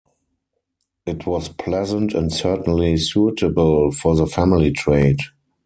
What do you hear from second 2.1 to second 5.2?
and certainly suitable for the family trade.